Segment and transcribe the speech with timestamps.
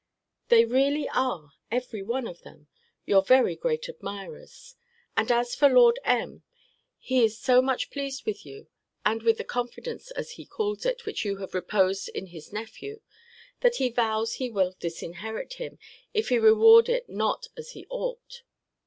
[0.47, 2.65] They really are (every one of them)
[3.05, 4.75] your very great admirers.
[5.15, 6.41] And as for Lord M.,
[6.97, 8.65] he is so much pleased with you,
[9.05, 13.01] and with the confidence, as he calls it, which you have reposed in his nephew,
[13.59, 15.77] that he vows he will disinherit him,
[16.15, 18.41] if he reward it not as he ought.